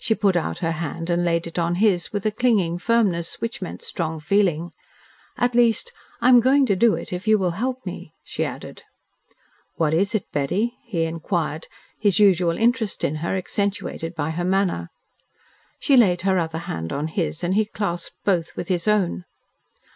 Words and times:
She 0.00 0.16
put 0.16 0.34
out 0.36 0.58
her 0.58 0.72
hand 0.72 1.08
and 1.08 1.24
laid 1.24 1.46
it 1.46 1.56
on 1.56 1.76
his 1.76 2.12
with 2.12 2.26
a 2.26 2.32
clinging 2.32 2.78
firmness 2.78 3.40
which 3.40 3.62
meant 3.62 3.80
strong 3.80 4.18
feeling. 4.18 4.72
"At 5.38 5.54
least, 5.54 5.92
I 6.20 6.30
am 6.30 6.40
going 6.40 6.66
to 6.66 6.74
do 6.74 6.96
it 6.96 7.12
if 7.12 7.28
you 7.28 7.38
will 7.38 7.52
help 7.52 7.86
me," 7.86 8.12
she 8.24 8.44
ended. 8.44 8.82
"What 9.76 9.94
is 9.94 10.16
it, 10.16 10.24
Betty?" 10.32 10.74
he 10.84 11.04
inquired, 11.04 11.68
his 11.96 12.18
usual 12.18 12.58
interest 12.58 13.04
in 13.04 13.14
her 13.22 13.36
accentuated 13.36 14.16
by 14.16 14.30
her 14.30 14.44
manner. 14.44 14.90
She 15.78 15.96
laid 15.96 16.22
her 16.22 16.40
other 16.40 16.58
hand 16.66 16.92
on 16.92 17.06
his 17.06 17.44
and 17.44 17.54
he 17.54 17.64
clasped 17.64 18.16
both 18.24 18.56
with 18.56 18.66
his 18.66 18.88
own. 18.88 19.24